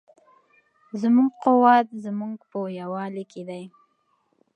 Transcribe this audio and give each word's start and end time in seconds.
زموږ 1.01 1.31
قوت 1.43 1.85
په 1.91 1.97
زموږ 2.05 2.35
په 2.49 2.57
یووالي 2.79 3.23
کې 3.31 3.41
دی. 3.49 3.63